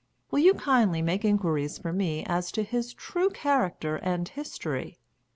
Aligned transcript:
Will 0.31 0.39
you 0.39 0.55
kindly 0.55 1.03
make 1.03 1.23
inquiries 1.23 1.77
for 1.77 1.93
me 1.93 2.23
as 2.25 2.51
to 2.53 2.63
his 2.63 2.91
true 2.91 3.29
character 3.29 3.97
and 3.97 4.27
history? 4.27 4.97